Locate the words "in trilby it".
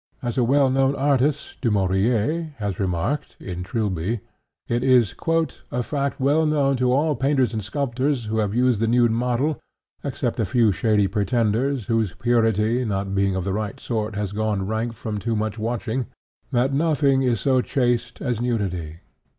3.39-4.83